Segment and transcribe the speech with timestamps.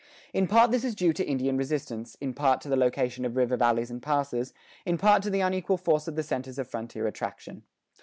[0.33, 3.55] In part this is due to Indian resistance, in part to the location of river
[3.55, 4.51] valleys and passes,
[4.83, 7.61] in part to the unequal force of the centers of frontier attraction.